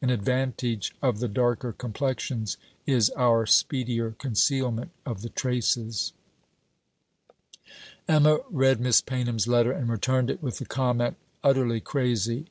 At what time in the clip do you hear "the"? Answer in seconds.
1.18-1.28, 5.20-5.28, 10.56-10.64